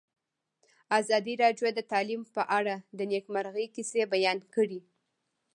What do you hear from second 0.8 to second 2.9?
ازادي راډیو د تعلیم په اړه